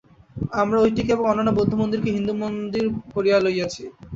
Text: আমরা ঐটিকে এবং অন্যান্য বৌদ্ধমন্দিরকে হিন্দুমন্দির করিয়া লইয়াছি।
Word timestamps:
আমরা 0.53 0.77
ঐটিকে 0.79 1.11
এবং 1.13 1.25
অন্যান্য 1.25 1.51
বৌদ্ধমন্দিরকে 1.57 2.09
হিন্দুমন্দির 2.11 2.85
করিয়া 3.13 3.37
লইয়াছি। 3.39 3.83